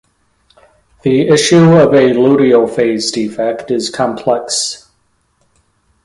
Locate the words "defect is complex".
3.11-4.89